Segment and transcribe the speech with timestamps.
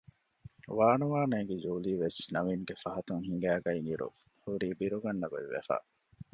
[0.77, 4.07] ވާނުވާ ނޭގި ޖޫލީވެސް ނަވީންގެ ފަހަތުން ހިނގައިގަތް އިރު
[4.43, 5.77] ހުރީ ބިރުގަންނަ ގޮތްވެފަ